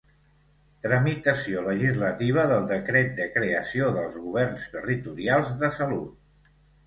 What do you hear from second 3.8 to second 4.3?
dels